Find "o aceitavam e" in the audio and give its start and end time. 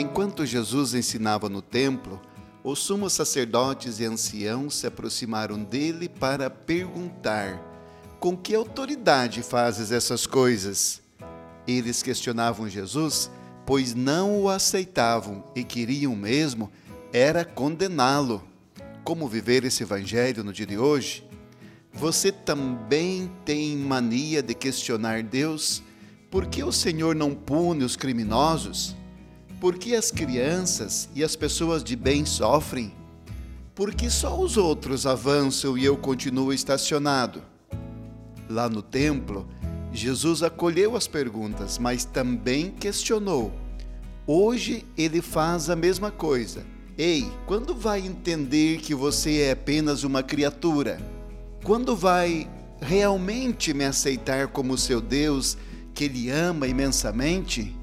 14.40-15.62